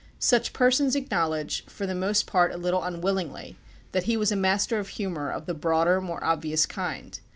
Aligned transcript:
Such 0.17 0.51
persons 0.51 0.95
acknowledge, 0.95 1.63
for 1.67 1.85
the 1.85 1.93
most 1.93 2.25
part 2.25 2.51
a 2.51 2.57
little 2.57 2.81
unwillingly, 2.81 3.55
that 3.91 4.05
he 4.05 4.17
was 4.17 4.31
a 4.31 4.35
master 4.35 4.79
of 4.79 4.87
humour 4.87 5.29
of 5.29 5.45
the 5.45 5.53
broader, 5.53 6.01
more 6.01 6.23
obvious 6.23 6.65
kind. 6.65 7.19